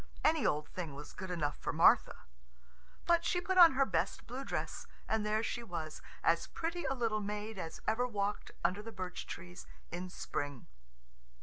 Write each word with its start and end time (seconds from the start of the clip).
Any 0.23 0.47
old 0.47 0.67
thing 0.69 0.95
was 0.95 1.13
good 1.13 1.29
enough 1.29 1.57
for 1.59 1.71
Martha. 1.71 2.25
But 3.05 3.23
she 3.23 3.39
put 3.39 3.59
on 3.59 3.73
her 3.73 3.85
best 3.85 4.25
blue 4.25 4.43
dress, 4.43 4.87
and 5.07 5.23
there 5.23 5.43
she 5.43 5.61
was, 5.61 6.01
as 6.23 6.47
pretty 6.47 6.85
a 6.85 6.95
little 6.95 7.21
maid 7.21 7.59
as 7.59 7.81
ever 7.87 8.07
walked 8.07 8.49
under 8.63 8.81
the 8.81 8.91
birch 8.91 9.27
trees 9.27 9.67
in 9.91 10.09
spring. 10.09 10.65